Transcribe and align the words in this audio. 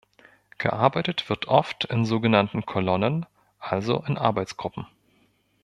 Gearbeitet 0.57 1.29
wird 1.29 1.47
oft 1.47 1.85
in 1.85 2.05
so 2.07 2.19
genannten 2.21 2.65
Kolonnen, 2.65 3.27
also 3.59 4.03
in 4.07 4.17
Arbeitsgruppen. 4.17 4.87